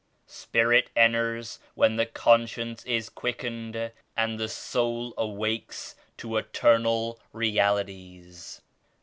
Spirit 0.25 0.89
enters 0.95 1.59
when 1.75 1.95
the 1.95 2.07
conscience 2.07 2.83
is 2.85 3.07
quickened 3.07 3.91
and 4.17 4.39
the 4.39 4.47
soul 4.49 5.13
awakes 5.15 5.93
to 6.17 6.37
eternal 6.37 7.19
Realities. 7.33 8.63